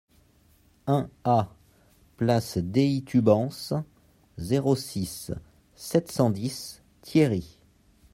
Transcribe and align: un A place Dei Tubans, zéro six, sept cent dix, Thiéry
un 0.87 1.11
A 1.25 1.53
place 2.17 2.57
Dei 2.57 3.03
Tubans, 3.05 3.83
zéro 4.39 4.75
six, 4.75 5.31
sept 5.75 6.09
cent 6.11 6.31
dix, 6.31 6.81
Thiéry 7.03 7.59